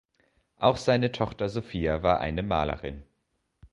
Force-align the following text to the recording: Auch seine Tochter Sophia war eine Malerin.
Auch 0.57 0.77
seine 0.77 1.11
Tochter 1.11 1.47
Sophia 1.47 2.01
war 2.01 2.19
eine 2.21 2.41
Malerin. 2.41 3.03